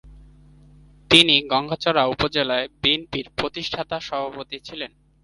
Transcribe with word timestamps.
তিনি 1.09 1.35
গংগাচড়া 1.51 2.03
উপজেলার 2.05 2.63
বিএনপির 2.81 3.27
প্রতিষ্ঠাতা 3.37 3.97
সভাপতি 3.99 4.57
ছিলেন। 4.67 4.91